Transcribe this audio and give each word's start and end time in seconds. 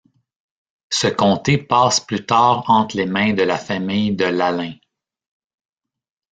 Ce 0.89 1.05
comté 1.05 1.59
passe 1.59 1.99
plus 1.99 2.25
tard 2.25 2.67
entre 2.71 2.97
les 2.97 3.05
mains 3.05 3.35
de 3.35 3.43
la 3.43 3.59
famille 3.59 4.15
de 4.15 4.25
Lalaing. 4.25 4.79